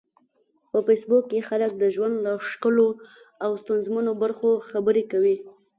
په 0.71 0.79
فېسبوک 0.85 1.23
کې 1.31 1.47
خلک 1.49 1.71
د 1.77 1.83
ژوند 1.95 2.15
له 2.25 2.33
ښکلو 2.49 2.87
او 3.45 3.51
ستونزمنو 3.61 4.11
برخو 4.23 4.49
خبرې 4.69 5.03
کوي 5.11 5.37